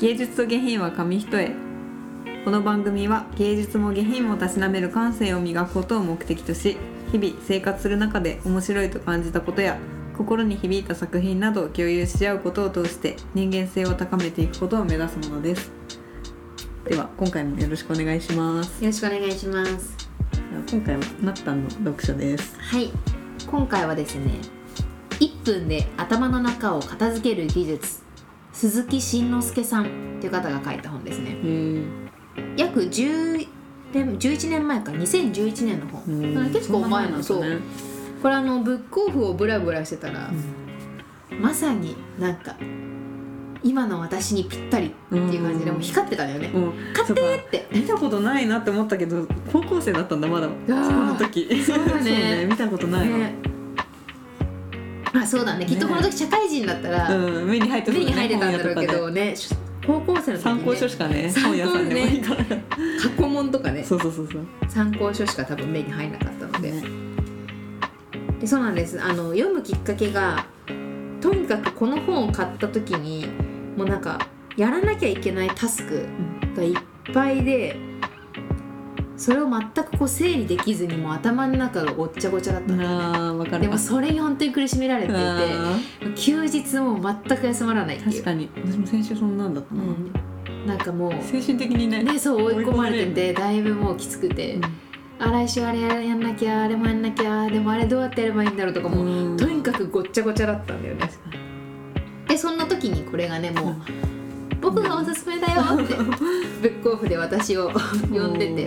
[0.00, 1.54] 芸術と下品は紙一重。
[2.46, 6.78] この番組は芸術も下品もたしなめる感性を磨くことを目的とし
[7.12, 9.76] 日々生活する中で面白いと感じたことや
[10.16, 15.70] 心に響いた作品などを共有し合うことを通して人間性を高めていくことを目指すものです。
[16.88, 18.82] では今回もよろしくお願いします。
[18.82, 20.08] よろしくお願いします。
[20.70, 22.58] 今回はなったんの読書です。
[22.58, 22.90] はい。
[23.46, 24.30] 今回はですね
[25.20, 28.09] 1分で頭の中を片付ける技術
[28.52, 31.36] 鈴木慎之介さんという方が書いた本ですね。
[32.56, 33.46] 約10
[33.92, 34.92] 年11年前か。
[34.92, 36.50] 2011年の本。
[36.52, 37.60] 結構前のそう
[38.22, 40.30] これあのブックオフをブラブラしてたら、
[41.40, 42.56] まさになんか
[43.62, 46.72] 今の私にぴったりっていう感じでもう光ってたんだよね、うん。
[46.92, 47.68] 買ってーって。
[47.72, 50.48] 見たことないなって思ったけど高校生だったんだまだ。
[50.66, 51.62] その時。
[51.62, 52.46] そうだ ね。
[52.46, 53.34] 見たことないわ、ね
[55.12, 55.66] あそうだね。
[55.66, 59.34] きっとこの時社会人だったら、うん目に入って目に入ってたんだろうけどね。
[59.86, 61.32] 高校生の時、ね、で参考書しかね。
[61.42, 62.54] 本屋さんでもいいから、過
[63.18, 63.82] 去問とかね。
[63.82, 64.46] そうそうそうそう。
[64.68, 66.82] 参考書しか多分目に入んなかったので,、ね。
[68.40, 69.02] でそうなんです。
[69.02, 70.46] あの読むきっかけが
[71.20, 73.26] とにかくこの本を買った時に
[73.76, 74.18] もうなんか
[74.56, 76.06] やらなきゃいけないタスク
[76.56, 76.74] がいっ
[77.12, 77.76] ぱいで
[79.20, 85.76] それを全くこう整理できずにもう頭の中がごっちゃごちゃだったでもそれに本当に苦しめられていてあ
[86.16, 88.10] 休日も全く休まらないっていう。
[88.12, 88.48] ー確かに。
[88.56, 90.66] 私も先週そんなんだったな、うん。
[90.66, 94.62] なんかもう精神的にねねそう追い込まれててだいぶもうきつくて、うん。
[95.18, 101.10] あ来週あれやんなきゃあれもやんなきゃでもあれどうやってやればいいんだろうとかもとにかくごっちゃごちゃだったんだよね。
[102.26, 103.76] でそんな時にこれがねもう、
[104.62, 107.70] 僕がおすすめだよってブックオフで私を
[108.10, 108.66] 呼んでて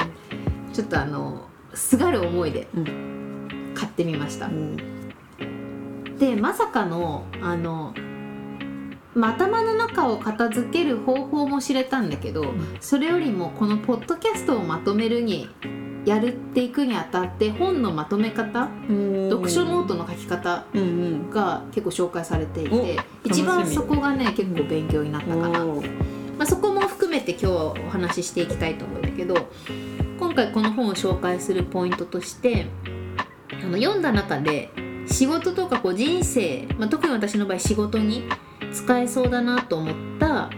[0.73, 3.73] ちょっとあのすがる思いでうん。
[3.73, 4.47] 買ってみました。
[4.47, 4.77] うん。
[6.19, 7.93] でまさかのあの、
[9.13, 15.49] まあ、頭の中を片付ける方法も知れたんだけど、それよりもこのポッドキャストをまとめるに
[16.05, 18.69] やるっていくにあたって本のまとめ方
[19.29, 20.65] 読書ノートの書き方
[21.31, 25.73] が結構紹介されていて一番そこがね結構勉強になったかな、ま
[26.39, 29.49] あ、そこも含めて今日はお話ししていきたいと思うんだけど
[30.33, 32.65] 今回この本を紹介するポイントとして
[33.51, 34.71] あの読んだ中で
[35.05, 38.23] 仕事とかこう人生、まあ、特に私の場合仕事に
[38.71, 40.49] 使えそうだなと思った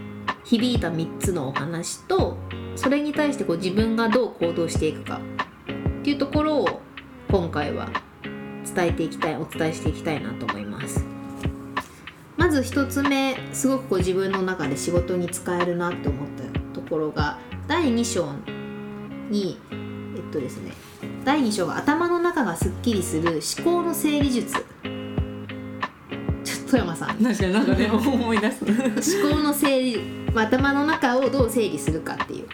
[0.44, 2.38] 響いた3つのお話と
[2.74, 5.20] それに対してこう自分がどう行動していくか
[6.00, 6.80] っていうところを
[7.30, 7.90] 今回は
[8.74, 11.04] 伝えていきたいお伝えしていきたいなと思います。
[12.38, 17.38] まず1つ目すごくこう自分の中で仕事に使えるなって思ったところが
[17.68, 18.55] 第2章
[19.30, 20.72] にえっとですね
[21.24, 24.52] 第2章が頭の中がすっきりする思考の整理術。
[24.52, 24.60] ちょ
[26.58, 27.18] っと富山さん。
[27.22, 28.64] 確かになんかね思い出す。
[28.64, 29.98] 思考の整理、
[30.32, 32.46] まあ頭の中をどう整理するかっていう。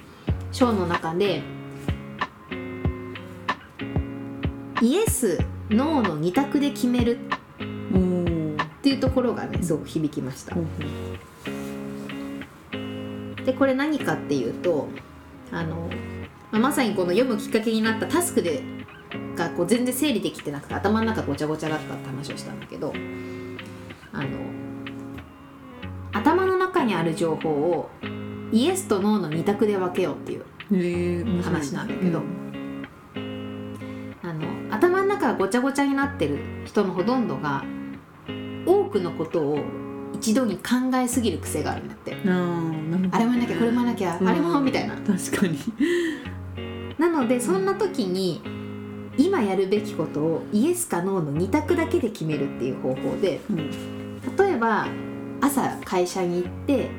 [0.52, 1.42] 章の中で
[4.82, 5.38] イエス
[5.70, 7.18] ノーの2択で決める。
[7.58, 10.56] っていうところがねすごく響きました。
[13.44, 14.88] でこれ何かっていうと
[15.52, 15.90] あの、
[16.52, 18.62] まあまさにこの読むきっかけになったタスクで
[19.34, 22.92] がこう全然整理できてなくて頭の中ごちゃごちゃだったって話をしたんだけど
[24.12, 24.28] あの
[26.12, 27.90] 頭の中にある情報を
[28.52, 30.32] イエスとノーの2択で分けようって
[30.76, 32.22] いう話なんだけど
[34.22, 37.64] あの頭の中がごちゃごちゃになってる人のほとんどが
[38.66, 39.58] 多くのことを
[40.12, 42.12] 一度に考えすぎる癖があるんだって。
[42.12, 44.94] あれもなきゃこれもなきゃ、うんあれもみたいな。
[44.96, 45.58] 確かに。
[45.58, 46.21] な
[47.22, 48.42] のでそんな時に
[49.16, 54.86] 今やるべきことをイエスかノーの2択だけで決めるっていう方法でうん例えば
[55.40, 56.90] 朝会社に行って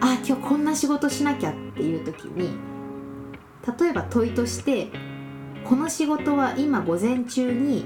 [0.00, 2.50] あ今日こんな仕事しなきゃっていう時に
[3.78, 4.88] 例えば問いとして
[5.64, 7.84] この仕事は今午前中に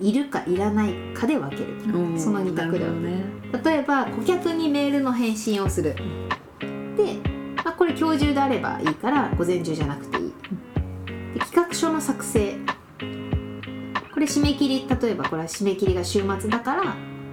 [0.00, 2.18] いるかいらないかで分ける。
[2.18, 3.24] その二択だよなるほどね。
[3.64, 5.94] 例えば顧客にメールの返信をする。
[6.96, 7.16] で、
[7.62, 10.29] まあ、これ今日中であればいいから午前中じゃなくていい
[11.34, 12.56] で企画書の作成。
[14.12, 16.84] これ締め切り例えばこれは締め切りが週末だから、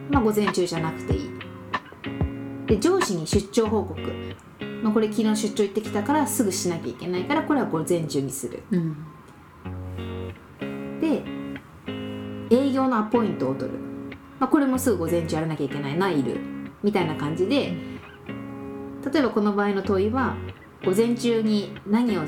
[0.09, 1.31] まあ、午前中じゃなくていい。
[2.65, 3.99] で上司に出張報告、
[4.83, 8.63] まあ、これ昨日出張行ってきたからすぐしなきゃいけないからこれは午前中にする。
[8.71, 8.97] うん。
[11.01, 11.23] で
[12.49, 13.77] 営業のアポイントを取る、
[14.39, 15.97] まあ、これもすぐ午前中やらなきゃいけない。
[15.97, 16.39] ないる。
[16.83, 17.73] みたいな感じで
[19.11, 20.35] 例えばこの場合の問いは
[20.85, 22.21] 午前中に何を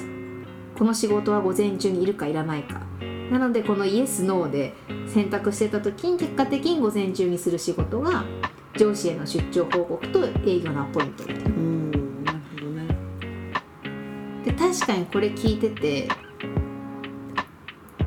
[0.80, 2.80] この仕事は午前中にいるかいらないか。
[3.30, 4.74] なのでこのイエス・ノーで
[5.08, 8.24] 選択してた時に結果的に午前中にする仕事が
[8.78, 11.50] 上司への出張報告と営業のアポイントみたいな。
[11.50, 12.40] うんなる
[14.46, 16.08] で確かにこれ聞いてて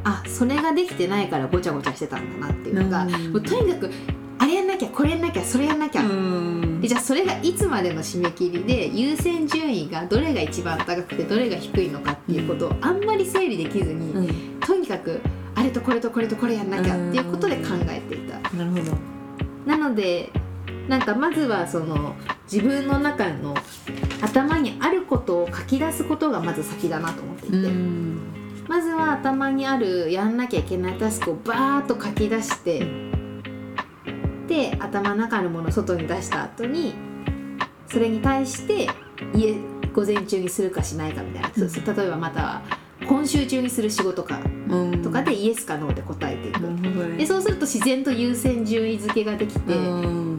[0.02, 3.32] あそれができてないからごちゃごちゃしてたんだなっていうのが、うん。
[3.32, 3.90] もうとにかく
[4.92, 6.80] これやんなきゃそれやんなきゃ、うん。
[6.80, 14.60] でじゃあそれがいつまでの締め切りで優先順位がどれが一番高くてどれが低いのかっていうことをあんまり整理できずに、うん。
[14.60, 15.20] とにかく
[15.54, 18.38] あれとこれとこれとこれやんなきゃっていうことで考えていた。
[18.56, 18.96] なるほど。
[19.66, 20.30] なので
[20.88, 22.14] なんかまずはその
[22.50, 23.54] 自分の中の
[24.20, 28.18] 頭にあることを書き出すことがまず先だなと思っていて、うん。
[28.68, 33.11] まずは頭にあるやんなきゃいけないタスクをバーッと書き出して
[34.52, 36.94] で頭の中のものを外に出した後に
[37.88, 38.86] それに対して
[39.34, 39.54] 家
[39.94, 41.96] 午前中にするかしないかみたいな、そうそう。
[41.96, 42.62] 例えばまたは
[43.06, 45.02] 今週中にする仕事かうん。
[45.02, 47.16] とかでイエスかノーで答えていく、なるほどね。
[47.18, 50.31] でそうすると自然と優先順位付けができてうん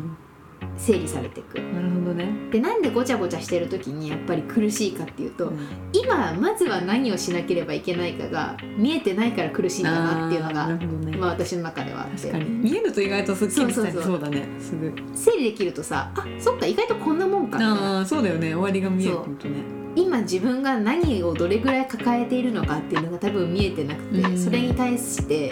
[0.78, 1.56] 整理されていく。
[1.56, 2.30] なるほどね。
[2.52, 5.60] でなんでごちゃごちゃしてる時にやっぱり苦しいかっていうと、うん。
[5.94, 11.18] 今まずは何をしなければいけないかが見えてないから苦しいんだなっていうのがね。
[11.18, 12.04] まあ、私の中では。
[12.04, 12.46] あって確かに。
[12.50, 13.92] 見えると意外とすっきりしたりそうそう。
[13.94, 14.48] そうそうだね。
[14.60, 14.94] すぐ。
[15.14, 18.54] 整理できるとさあそっか意外とこんなもんかああそうだよね。
[18.54, 19.64] 終わりが見えるとね。
[19.96, 24.38] 今自分が何をどれぐらい抱えているのかっていうのが多分見えてなくて、うん。
[24.38, 25.52] それに対して、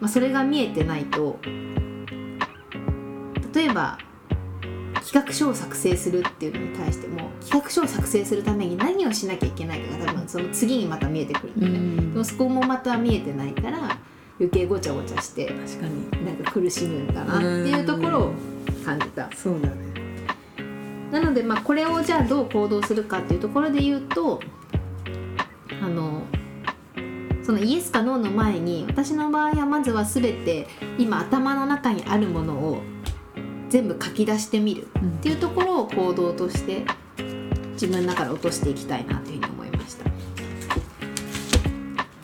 [0.00, 1.38] まあ、それが見えてないと
[3.60, 3.98] 例えば
[4.94, 13.98] 企画書を作成するっていうのに対しても企画書を作成するために何をしなきゃいけないかが多分その次にまた見えてくるんだよね、でもそこもまた見えてないから
[14.38, 16.24] 余計ごちゃごちゃして確かに。
[16.24, 18.32] なんか苦しむんだなっていうところを
[18.82, 19.30] 感じた。
[19.36, 19.74] そうだね。
[21.12, 24.40] なのでまあこれをじゃあどう行動するかっていうところで言うと
[25.82, 26.22] あの
[27.42, 30.66] そのイエスかノーの前に私の場合はまずは全て
[30.98, 32.82] 今頭の中にあるものを
[33.70, 35.08] 全部書き出してみるうん。
[35.10, 36.84] っていうところを行動として
[37.72, 40.04] 自分の中で落としていきたいなというふうに思いました。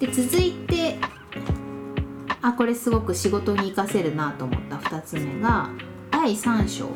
[0.01, 0.99] で続いて
[2.43, 5.71] あこれすごく仕事に活かせるなと思った2つ目が
[6.11, 6.91] 第3章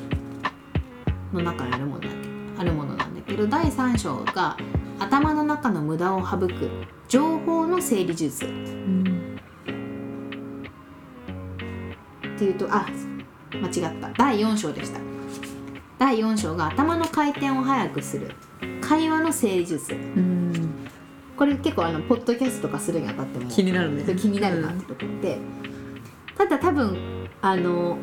[1.33, 2.15] の中にあるものだけ
[2.59, 4.57] あるものなんだけど第3章が
[4.99, 6.51] 頭の中の無駄を省く
[7.09, 8.45] 情報の整理術。
[8.45, 9.41] うん。
[12.37, 12.87] っていうとあ
[13.59, 14.11] 間違った。
[14.11, 15.01] 第4章でした。
[15.99, 18.31] 第4章が頭の回転を速くする。
[18.81, 19.93] 会話の整理術。
[19.93, 20.71] うん。
[21.37, 24.15] これ結構あのポッドキャストとかするにあたっても気になるね。
[24.15, 25.39] 気になるなってところで、
[26.37, 27.97] ただ多分あの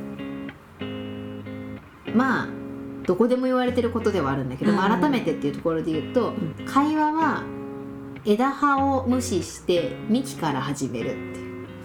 [2.14, 2.48] まあ
[3.06, 5.02] どこでも言われてることではあるんだけど、まあうん。
[5.02, 6.56] 改めてっていうところで言うと、ん。
[6.66, 7.44] 会話は
[8.26, 11.14] 枝葉を無視して幹から始めるっ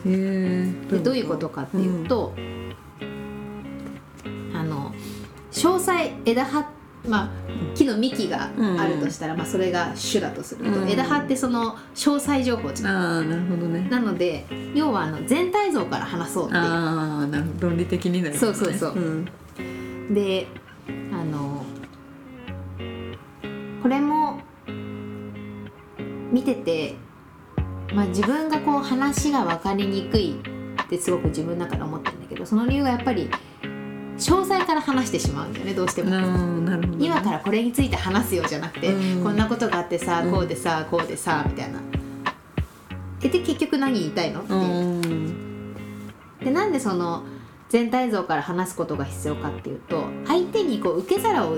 [0.04, 0.90] ていう。
[0.90, 2.42] でどういうことかっていうと、あの
[5.52, 6.70] 詳細枝葉
[7.06, 7.30] まあ
[7.74, 10.88] 木の幹があるとしたら、まあ、それが主だとすると、うん。
[10.88, 12.96] 枝葉ってその詳細情報じゃん。
[12.96, 13.88] ああなるほどね。
[13.90, 17.68] なので要はあの全体像から話そうっていああなるほど。
[17.68, 18.92] 論理的になるそうそうそう。
[18.94, 19.28] うん。
[20.10, 20.46] うで
[21.12, 21.64] あの
[23.82, 24.40] これも
[26.30, 26.94] 見てて、
[27.94, 33.28] まあ、自分がこう話が分かりにくいってすごく自分の中で思ってるんだけどその理由がやっぱり
[34.18, 36.10] 詳細から話してしまうんだよねどうしても。
[36.98, 39.24] 今からこれについて話すよじゃなくて、うん。
[39.24, 40.32] こんなことがあってさうん。
[40.32, 41.80] こうでさこうでさみたいな。
[43.22, 44.40] えで結局何言いたいの？
[44.42, 44.60] っていう。
[44.60, 45.74] うん。
[46.40, 47.24] でなんでその
[47.68, 51.56] 全体像から話すことが必要かっていうと相手にこう受け皿を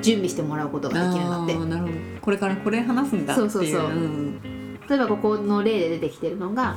[0.00, 1.54] 準備してもらうことができるんだって。
[1.54, 1.92] なるほど。
[2.20, 3.50] これからこれ話すんだっていう。
[3.50, 4.40] そうそうそうん。
[4.88, 6.76] 例えばここの例で出てきてるのが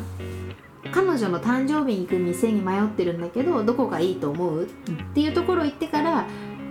[0.93, 4.63] 彼女の誕生日に行く店に迷ってるんだけどどこがいいと思う？
[4.63, 4.67] っ
[5.13, 6.25] ていうところを言ってから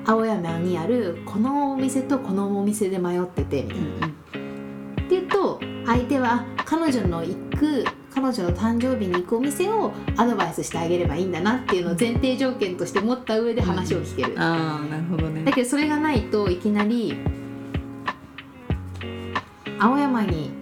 [0.06, 4.06] 青山にあるこのお店とこのお店で迷っててみたいな。
[4.06, 15.44] っていうと相手は彼女の行く彼女の誕生日に行くお店をアドバイスしてあげればいいんだなっていうのを前提条件として持った上で話を聞ける、ああなるほどね。
[15.44, 17.18] だけどそれがないといきなり
[19.78, 20.52] 青山に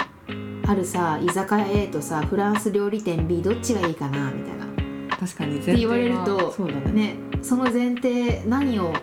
[0.72, 5.16] あるさ居酒屋 A とさフランス料理店 B どっちがいいかなみたいな。
[5.16, 5.58] 確かに。
[5.58, 6.92] って言われるとそうだね。
[6.92, 8.94] ねその前提何を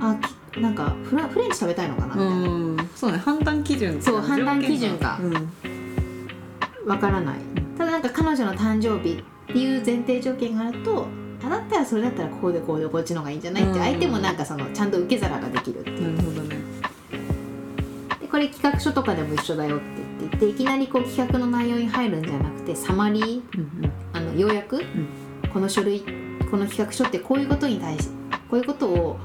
[0.00, 0.16] あ
[0.52, 2.40] きなんかフラフレンチ食べたいのかなみたいな、う
[2.76, 2.90] ん。
[2.96, 5.16] そうね判断基準そう判断基準が。
[5.22, 5.52] うん。
[6.88, 7.38] わからない。
[7.78, 11.06] ただなんか彼女の誕生日っていう前提条件があると
[11.44, 13.62] あだったらそれだったらこうでこうでこっちの方がいいんじゃない？
[13.62, 16.16] ってうん相手もなんかそのちゃんと受け皿ができるっていう。
[16.16, 16.56] なるほどね。
[18.20, 20.03] でこれ企画書とかでも一緒だよって
[20.46, 24.82] 言っていきなりこう企画の内容に入るんじゃなくてサマリーうんあの要約、
[25.52, 26.00] この書類
[26.50, 28.08] この企画書ってこういうことに対し
[28.50, 29.18] こういうことを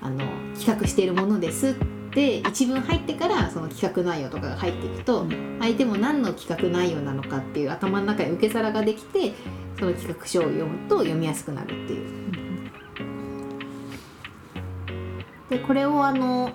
[0.00, 0.18] あの
[0.58, 1.74] 企画しているものですっ
[2.14, 5.58] で一文入ってからその企画内容とかが入っていくと、うん。
[5.60, 9.32] 相手も何の企画内容なのかっていう頭の中に受け皿ができて
[9.78, 12.24] その企画書を読むと読みやすくなるっていう。
[15.50, 16.52] でこれをあの、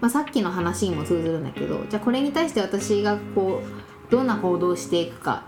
[0.00, 5.44] まあ、さっきの話にも通ずるんだけどじゃあこれに対して私がこうどんな行動をしていくか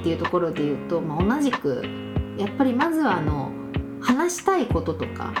[0.00, 1.84] っていうところで言うと、まあ、同じく
[2.36, 3.50] やっぱりまずはあの
[4.00, 5.32] 話したいこととか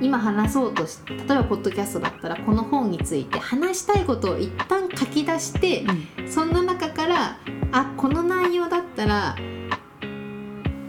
[0.00, 5.84] 今話そうとし例えばポッドキャストだったらこの本について話したいことを一旦書き出して
[6.26, 7.38] そんな中から
[7.72, 9.36] あこの内容だったら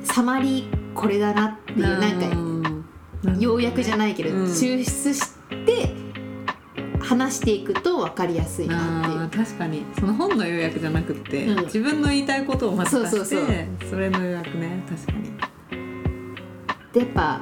[0.04, 4.46] サマリーこれだなっていうなんか要約じゃないけど、うん。
[4.46, 5.41] 抽出して
[7.12, 9.46] 話していくと分かりやすいなっていう。
[9.46, 9.84] 確かに。
[10.00, 11.66] その本の要約じゃなくって、うん。
[11.66, 14.82] 自分の言いたいことをまず出してそれの要約ね。
[14.88, 15.32] 確かに。
[16.94, 17.42] でやっぱ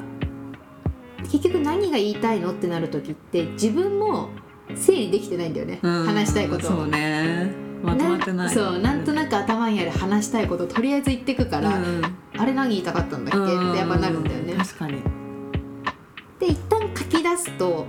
[1.23, 4.29] 結局何が言いたいのってなる時って自分も
[4.75, 6.05] 整理できてないんだよね、うん。
[6.05, 6.67] 話したいこと。
[6.67, 7.51] をそうね。
[7.83, 8.49] まとまってない。
[8.49, 12.01] そうなんとなく頭にある話したいことをとりあえず言ってくから、うん。
[12.37, 14.55] あれ何言いたかったんだっけってやっぱなるんだよね。
[14.55, 14.97] 確かに。
[16.39, 17.85] で一旦書き出すと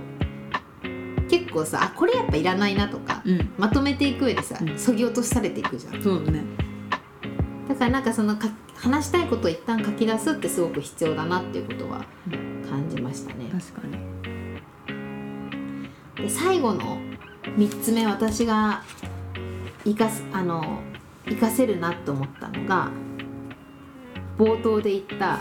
[1.31, 3.53] 結構さあこれやっぱいらないなとか、うん。
[3.57, 4.77] まとめていく上でさうん。
[4.77, 6.03] そぎ落とされていくじゃん。
[6.03, 6.43] そうだね。
[7.69, 12.03] だからなんかそのか話したいことを一旦書き出すってすごく必要だなっていうことは
[12.69, 13.45] 感じましたね。
[13.49, 13.93] 確かに。
[16.21, 16.97] で最後の
[17.45, 18.83] 3つ目私が
[19.85, 20.79] 生かすあの
[21.23, 22.91] 活かせるなと思ったのが
[24.37, 25.39] 冒頭で言った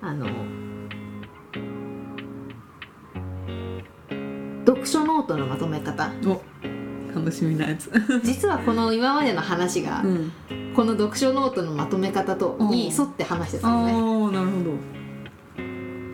[0.00, 0.59] あの
[4.66, 6.12] 読書ノートのまとめ方。
[6.26, 6.40] お
[7.14, 7.90] 楽しみなやつ。
[8.22, 10.32] 実はこの今までの話が、うん。
[10.74, 13.92] この読書ノートのまとめ方とに沿って話してたのね。
[14.36, 15.00] なるほど。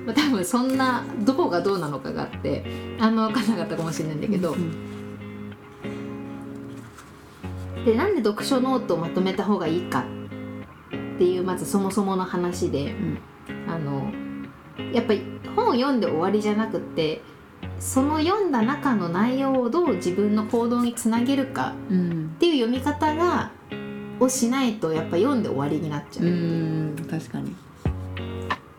[0.06, 4.72] まあ、多分そんなどこがどうなのかがあってあんま分からなかったかもしれないんだけど、うん
[7.84, 10.04] でなんで読書ノートをまとめた方がいいか
[11.14, 13.18] っていうまずそもそもの話で、ん。
[13.68, 14.10] あの
[14.92, 15.22] やっぱり
[15.54, 17.22] 本を読んで終わりじゃなくって
[17.78, 22.32] その読んだ中の内容をどう自分の行動につなげるかうん。
[22.36, 23.50] っていう読み方が
[24.18, 26.26] をしないとやっぱ読んで終わりになっちゃう。
[26.26, 26.28] う。
[26.30, 27.54] ん確かに。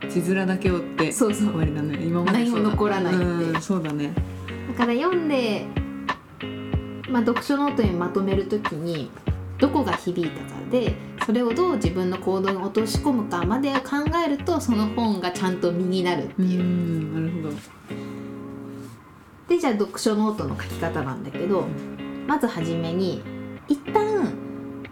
[0.10, 1.48] 字面だけ追ってそうそう。
[1.50, 2.04] 終わりだね。
[2.04, 3.58] 今までそうだ何も残らないってう。
[3.58, 4.13] んそうだね。
[4.70, 5.66] だから読んで、
[7.10, 9.10] まあ、読書ノートにまとめるときに
[9.60, 10.94] どこが響いたかで
[11.25, 16.46] それをどう自分の行動に落とし込むかまで考えるとその本がちゃんと身になるってう。
[16.46, 16.63] いう。
[16.63, 17.56] んなるほど
[19.48, 21.68] でじゃあ読書ノートの書き方なんだけど
[22.27, 23.24] まずはじめに
[23.68, 24.34] 一旦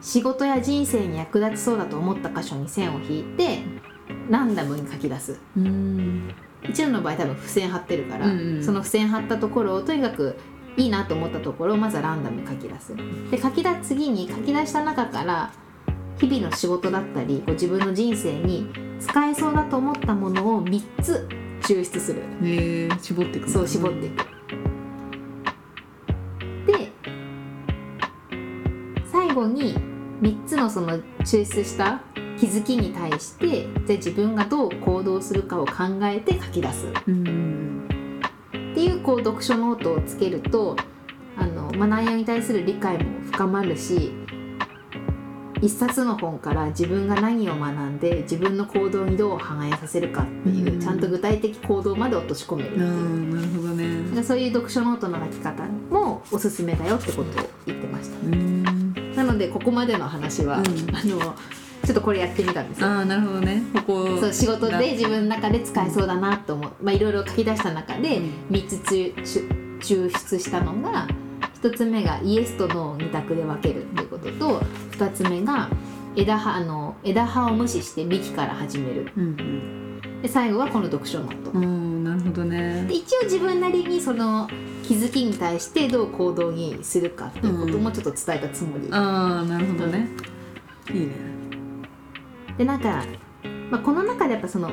[0.01, 3.59] 仕事や人生に役立ちそうだと思った箇所に線を引いて
[4.29, 5.39] ランダムに書き出す。
[5.57, 6.33] うん。
[6.63, 8.63] 一度の場合多分付箋貼ってるから、うんうん。
[8.63, 10.37] その付箋貼ったところをとにかく
[10.77, 12.95] いいなと思ったところをまずはランダムに書き出す。
[13.31, 15.51] で書き出次に書き出した中から
[16.19, 18.67] 日々の仕事だったりこう自分の人生に
[18.99, 21.27] 使えそうだと思ったものを3つ
[21.61, 22.21] 抽出する。
[22.41, 23.53] えー、絞っていくの。
[23.53, 24.34] そう絞っていく
[30.25, 32.01] 3つのその抽出した
[32.39, 36.87] 気づきに対してじゃあ自分がどう行動するかを考えて書き出す。
[37.07, 40.75] うんっていうこう読書ノートをつけると
[41.37, 44.11] あの、まあ、内容に対する理解も深まるし
[45.61, 50.81] 一冊の本から自分が何を学んで自分の行動にどう反映させるかっていう、うん。
[50.81, 52.91] ちゃんと具体的行動まで落とし込めるってあいう。
[52.91, 54.15] ーなるほどね。
[54.15, 58.17] でそういう読書ノートの書き方もおすすめだよってことを言ってました。
[58.27, 58.29] う
[59.35, 60.95] のでここまでの話は、うん。
[60.95, 61.35] あの
[61.83, 62.87] ちょっとこれやってみたんですよ。
[62.87, 63.61] ああなるほどね。
[63.75, 68.31] ここそう仕事で自分の中で使えそうだなと思う、まあ、いろいろ書き出した中でうん。
[68.49, 69.13] 3つ抽
[69.79, 71.07] 抽出したのが
[71.61, 74.59] 1つ目がイエスとノーを2択で分けるっていうことと
[74.97, 75.69] 2つ目が
[76.15, 79.11] 枝葉あの枝葉を無視して幹から始める。
[79.15, 80.01] うん。
[80.21, 81.94] で最後はこの読書ノート、うん
[82.25, 82.85] ほどね。
[82.87, 84.47] で一応自分なりにその
[84.83, 90.07] 気づきに対してどう行動にするかっていうこともちょっと伝えたつもり、ああなるほどね。
[90.93, 91.13] いいね。
[92.57, 93.03] でなんか、
[93.69, 94.71] まあ、この中でやっぱその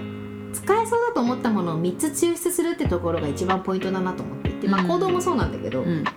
[0.53, 6.05] 使えそうだと思ったものを3つ抽出するってところが一番ポイントだなと思っていて、まあ、うん行動もそうなんだけど、うん。
[6.05, 6.11] や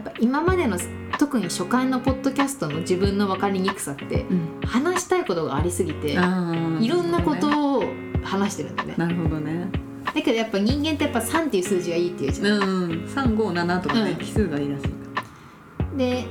[0.00, 0.76] っぱ今までの
[1.18, 4.60] 特に初回のポッドキャストの自分の分かりにくさってうん。
[4.66, 6.22] 話したいことがありすぎていろ
[7.02, 7.84] んなことを
[8.24, 8.94] 話してるんだね。
[8.96, 9.68] なるほどね
[10.12, 12.46] だけどやっぱ人間ってやっぱ3っていう数字がいいっていうじゃん。
[12.46, 14.16] うん357とかねうん。
[14.16, 14.90] 奇数がいいらしいか
[15.96, 16.26] で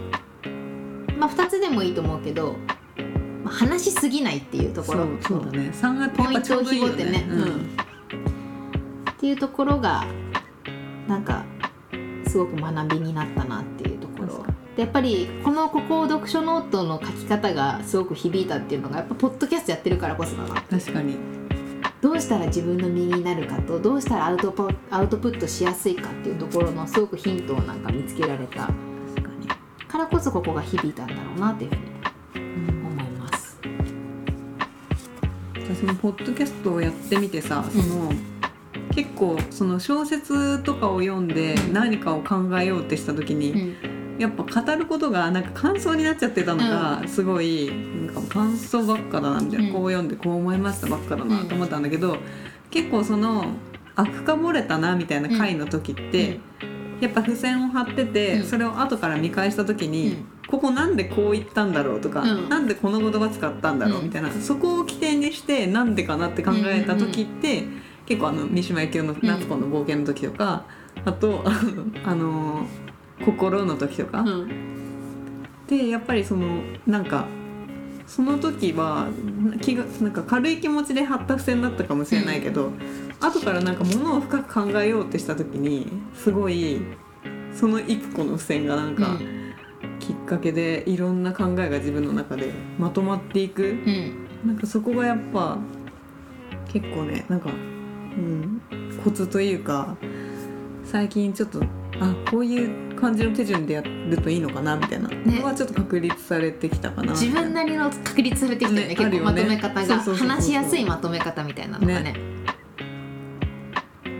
[1.18, 2.56] まあ2つでもいいと思うけど、
[3.44, 5.00] まあ話しすぎないっていうところ。
[5.22, 5.72] そうそうだね。
[5.74, 7.44] 3がポイントを絞ってね、うん。
[7.44, 7.46] っ
[9.08, 10.06] っていうところが
[11.08, 11.46] なんか
[12.27, 14.46] すごく学びになったなっていうところ。
[14.75, 21.15] でやっぱりこのここ読書ノートの書き方がすごく響いたっていうのがやっぱポッドキャストやってるからこそだな確かに
[22.04, 28.68] どうしたら自分の身になるかとどうしたらアウトポアウトプットしやすいかっていうところのすごくヒントをなんか見つけられた。
[28.68, 28.76] 確
[29.88, 31.74] からこそここが響いたんだろうなっていうふ
[32.36, 33.58] うに思います。
[35.56, 38.12] 私もポッドキャストをやってみてさその、
[38.94, 43.78] 結構その小説とかを読んで何かを考えようってした時に、
[44.20, 47.72] やっぱ語ることがなんか感想になっちゃってたのがすごい
[48.05, 49.74] なんか感想ばっかだなみたいな、うん。
[49.74, 52.17] こう読んでこう思いましたばっかだなと思ったんだけど、
[52.70, 53.46] 結構その
[53.96, 56.39] あ深掘れたなみたいな回の時って、
[57.01, 58.43] やっぱ付箋を貼ってて、うん。
[58.46, 60.25] それを後から見返した時に、うん。
[60.48, 62.50] ここなんでこう言ったんだろうとか、うん。
[62.50, 64.05] なんでこの言葉使ったんだろううん。
[64.05, 67.63] みたいな、そこを起点にしてなんでかなって考えた時って、
[68.05, 70.65] 結構あの三島由紀夫の「夏子の冒険」の時とか、
[71.05, 72.67] あとあのあの
[73.25, 75.44] 心の時とか、うん。
[75.68, 77.25] でやっぱりそのなんか
[78.06, 79.08] その時は
[79.62, 82.72] 気がなんか軽い気持ちで貼った付箋だったかもしれないけど、
[83.22, 86.82] 後からなんかものを深く考えようってした時にすごい
[87.53, 89.18] その一個の付箋がなんか
[90.00, 93.63] きっかけでいろんな考えが自分の中でまとまっていく。
[93.63, 94.27] うん。
[94.46, 95.58] なんかそこがやっぱ
[96.68, 98.62] 結構ねなんか、うん、
[99.01, 99.96] コツというか
[100.84, 101.62] 最近ちょっと
[102.01, 105.10] あこういう感じの手順でやるといいのかなみたいな。
[105.10, 107.12] のはちょっと確立されてきたかな。
[107.12, 112.16] 自分なりの確立されてきたよねね結構まとめ方が話しやすいまとめ方みたいなのがね。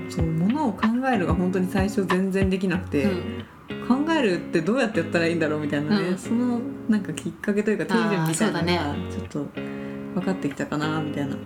[0.10, 3.46] そうものを考えるが本当に最初全然できなくて、うん。
[3.88, 6.18] 考えるってどうやってやったらいいんだろうみたいなね、うん。
[6.18, 6.60] その
[6.90, 9.46] なんかきっかけというか手順みたいなのがだちょっと
[10.16, 11.38] 分かってきたかなみたいな。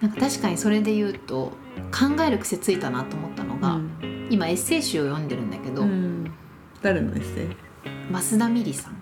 [0.00, 1.52] なんか確かにそれで言うと
[1.92, 4.10] 考える癖ついたなと思ったのが、うん。
[4.30, 5.99] 今エッセイ集を読んでるんだけど、うん
[6.82, 7.48] 誰のエッセイ？
[8.12, 8.94] 増田美里さん。
[8.94, 8.96] っ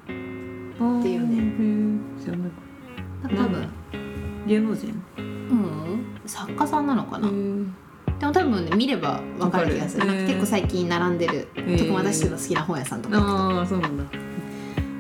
[1.02, 2.00] ていうね。
[2.20, 2.50] 知らない
[3.36, 3.68] 多分、
[4.46, 5.02] 芸能人？
[5.16, 7.74] うん、作家さんなのかな、うん
[8.18, 10.00] でも多分ね見れば分かる気がする。
[10.00, 10.18] わかる。
[10.18, 11.78] なんか結構最近並んでる、へー。
[11.78, 14.04] 特の好きな本屋さんとかああそうなんだ。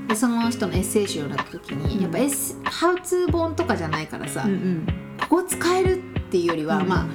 [0.08, 2.02] でその人のエッセイ集を読んだ時に、うん。
[2.02, 4.86] やっぱエッセハウツー本とかじゃないからさ、うんうん。
[5.28, 7.06] ここ使えるっていうよりは、うんまあ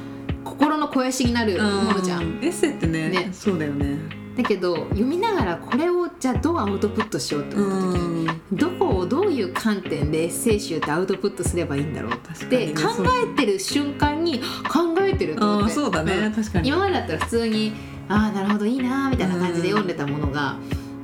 [0.43, 2.23] 心の肥やしになるものじゃん。
[2.43, 3.30] エッセイってねね。
[3.32, 3.97] そうだよね
[4.36, 8.41] だけど読みながらこれをじゃあどうアウトプットしようって思った時に、ん。
[8.52, 12.82] どこをどういう観点でエッセイ集ってアウトプットすればいいんだろうって考
[13.24, 16.30] えてる瞬間に考えてると思ってああそうだね。
[16.30, 16.34] ん。
[16.34, 16.69] 確かに。
[16.69, 17.74] 今までだったら普通に
[18.10, 20.58] ああなるほどいいなーみたいな感じで読んでたものが、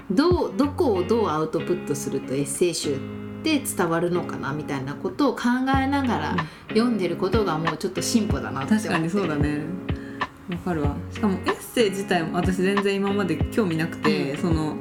[0.09, 2.97] どうどこをどうアウトプットするとエッセイ集っ
[3.43, 5.41] て伝わるのかなみたいなことを考
[5.79, 6.35] えながら
[6.69, 8.89] 読んでることがもうちょっと進歩だなって思って。
[8.89, 9.61] 確かにそうだね
[10.49, 10.95] わかるわ。
[11.12, 14.38] しかもエッセイ自体も私全然今まで興味なくて、うん。
[14.38, 14.75] その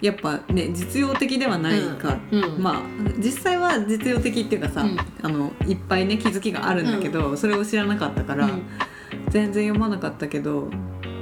[0.00, 2.44] やっぱね実用的ではないか、うん。
[2.44, 2.62] うん。
[2.62, 2.82] まあ
[3.18, 4.96] 実際は実用的っていうかさ、うん。
[5.22, 8.62] あのいっぱいね気づきがあるんだけど、それを知らなかったから、うん。
[9.28, 10.68] 全然読まなかったけど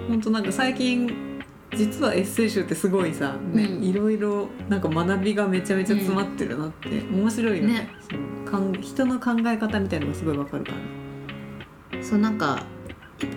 [0.08, 1.42] 本当なんか最近
[1.74, 3.82] 実はエッセイ集ってすごいさ、ねうん。
[3.82, 7.72] いろいろなんか学びがめちゃめちゃ詰まってるなって、面白いよね。
[7.72, 7.90] ね。
[8.08, 8.50] そう。
[8.50, 12.04] かん人の考え方みたいなのがすごいわかるからね。
[12.04, 12.64] そうなんか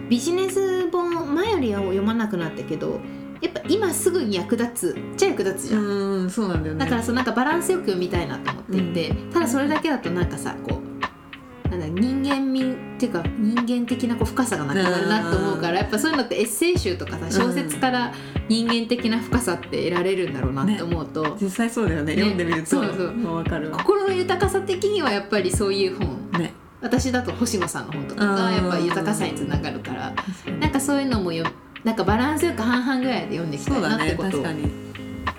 [0.10, 3.00] ビジネス本前よりは読まなくなったけど
[3.42, 6.80] やっぱ今すぐに役立つっちゃ役立つじゃん、うんそうなんだよね。
[6.84, 18.14] だからそうなんかバランスよく読みたいなと思っていて、ただそれだけだとなんかさこうなんだ人間味っていうか人間的なこう深さがなくなるなと思うからやっぱそういうのってエッセイ集とかさ小説から
[18.48, 22.16] 人間的な深さって得られるんだろうなって思うと、実際そうだよね。
[22.16, 22.22] ね。
[22.22, 23.12] 読んでみるとそうそう。
[23.14, 23.78] もうわかるわ。
[23.78, 26.32] 心の豊かさ的にはやっぱりそういう本。
[26.40, 26.54] ね
[26.86, 30.14] 私だと星野さんの本とかがやっぱ豊かさにつながるから
[30.60, 31.44] なんかそういうのもよ
[31.84, 34.28] なんかバランスよく半々ぐらいで読んでいきたそだねいうなってこと。
[34.30, 34.70] を確かに。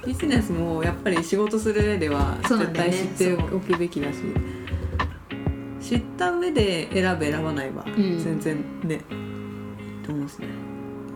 [0.04, 4.18] ビジネスもやっぱり仕事する上では絶対知っておくべきだし、
[5.80, 7.94] 知った上で選ぶ選ばないはん。
[7.96, 9.00] 全然ね、いい
[10.04, 10.48] と思うしね。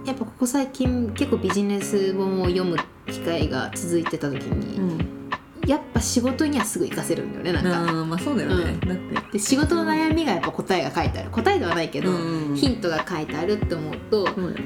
[0.06, 5.19] やっぱここ最近結構ビジネス本を読む機会が続いてた時に、うん
[5.66, 7.82] やっぱ仕事にはすぐ活かせるんだよねなんか。
[7.82, 8.88] あーまあそうだよね、うん。
[8.88, 9.32] だって。
[9.32, 12.56] で仕事の悩みがやっぱ答えが書いてある答えではないけど、うん。
[12.56, 14.60] ヒントが書いてあるって思うとそうだよね。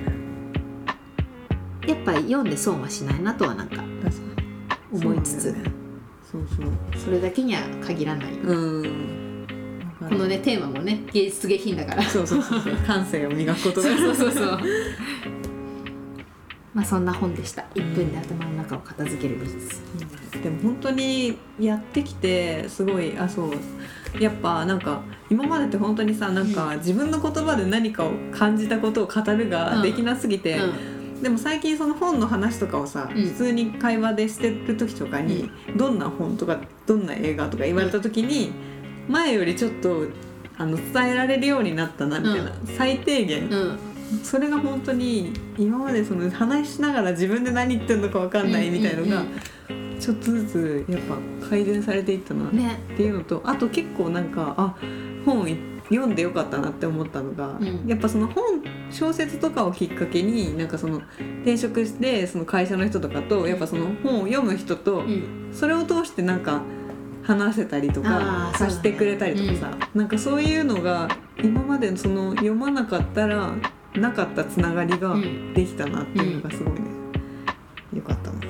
[1.86, 3.82] やっぱり読んで損はしないなとはなんか
[4.92, 5.42] 思いつつ。
[5.42, 5.62] そうね。
[6.30, 7.00] そうそう。
[7.04, 8.52] それだけには限らない、う
[8.88, 9.46] ん。
[10.00, 12.02] このねテーマもね芸術下品だから。
[12.02, 12.74] そうそうそうそう。
[12.86, 14.58] 感性を磨くことが そうそうそうそう
[16.74, 17.64] まあそんな本でした。
[17.74, 19.80] 1分で頭の中を片付ける技術。
[20.42, 23.52] でも本当にやってきてすごいあそう。
[24.20, 30.60] やっぱなんか今までって本当にさなんか自分の言葉で何かを感じたことを語るができなすぎて、
[31.22, 33.22] でも最近その本の話とかをさ、うん。
[33.22, 38.52] 普通に会話でしてる時とかに、どんな本とかどんな映画とか言われた時に、
[39.08, 40.08] 前よりちょっと
[40.58, 49.40] あの伝えられるようになったなみたいな、最低限、うんうんそれが本当に今までその話しながら自分で何言ってるのか分かんないみたいのが、うん
[50.00, 54.76] ちょっとずつやっぱ改善されていったなっねていうのとあと結構なんかあ
[55.24, 55.56] 本い
[55.88, 57.84] 読んでよかったなって思ったのが、うん。
[57.86, 61.02] やっぱその本小説とかをきっかけになんかその
[61.42, 65.50] 転職してその会社の人とかとやっぱその本を読む人と、うん。
[65.52, 66.62] それを通してなんか
[67.22, 71.08] 話せたりとかさしてくれたりとかさ、なんかそういうのが
[71.42, 73.54] 今までその読まなかったら
[73.94, 75.54] なかったつながりがうん。
[75.54, 76.80] できたなっていうのがすごいね、
[77.94, 78.40] よかったな。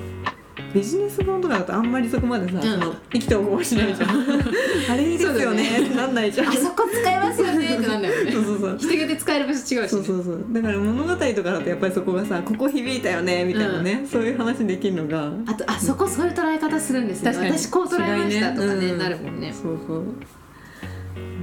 [0.73, 2.61] ビジネス本とかだとあんまりそこまでさ、ん。
[2.61, 4.09] その生きて応募しないじゃん。
[4.91, 5.79] あれいいですよね。
[5.85, 6.49] ってなんないじゃん。
[6.49, 8.31] あそこ使えますよねってなんだよね。
[8.33, 8.77] そうそうそう。
[8.77, 9.87] 人によって使える場所違うしね。
[9.87, 10.45] そうそうそう。
[10.51, 15.31] だから物語とかだとやっぱりそこがさここ響いたよねみたいなね、そういう話できるのが。
[15.45, 17.57] あとあそこそういう捉え方するんですね確かに。
[17.57, 18.97] 私こう捉えましたとかねねうん。
[18.97, 20.03] なるもんね、そうそう。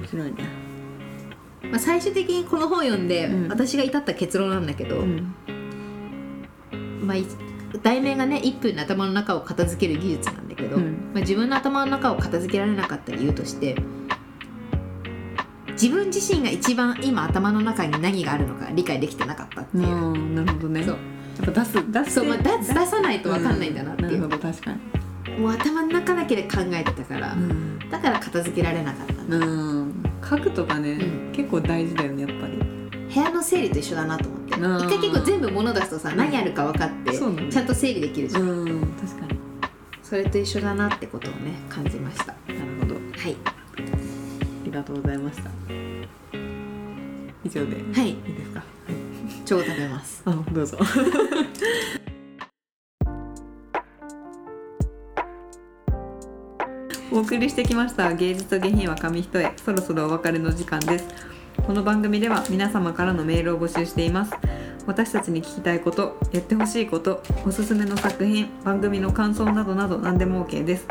[0.02, 0.61] 面白いね
[1.70, 3.48] まあ、最終的にこの本読んで、うん。
[3.48, 5.34] 私が至った結論なんだけど、うん。
[7.02, 7.26] まあ、い
[7.82, 11.10] 題名がね1分で頭の中を片付ける技術なんだけど、うん。
[11.12, 13.76] まあ、自分の頭の中を片付けられなかった理由として
[15.72, 20.82] 自分自身が一番今頭の中に何があるのか理解できてなかったっていう、うんなるほどね。
[20.84, 20.96] そう。
[21.44, 22.10] やっぱ出す出して。
[22.10, 25.38] そう、まあ、出出さないと分かんないんだなっていう、なるほど確かに。
[25.38, 29.36] もう頭の中だけで考えてたから、うん、だから片付けられなかったんだ。
[29.38, 29.71] うん、
[30.28, 31.32] 書くとかね、うん。
[31.32, 32.58] 結構大事だよねやっぱり。
[33.14, 34.54] 部屋の整理と一緒だなと思って。
[34.54, 39.38] 一回結構全部物出すとさ何あるか分かってちゃんと整理できるじゃん、うん確かに。
[40.02, 42.26] それと一緒だなってことをね感じました。
[42.26, 42.94] なるほど。
[42.94, 43.36] はい。
[43.46, 43.54] あ
[44.64, 45.50] りがとうございました。
[47.44, 47.78] 以上で。
[47.78, 48.10] いはい。
[48.10, 48.62] いですか？
[49.44, 50.22] 超食べます。
[50.26, 50.78] あどうぞ
[57.12, 58.14] お送りしてきました。
[58.14, 59.52] 芸術と下品は紙一重。
[59.62, 61.06] そろそろお別れの時間です。
[61.66, 64.32] この番組では皆様からのメールを募集しています。
[64.86, 70.88] 私たちに聞きたいことやってほしいことおすすめの作品番組の感想などなど何でも OK です。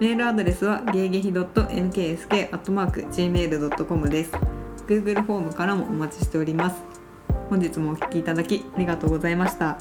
[0.00, 4.32] メールアドレスは芸劇 .nksk.gmail.com です。
[4.86, 6.82] Google フォームからもお待ちしております。
[7.50, 9.76] 本日もお聞きいただきありがとうございました。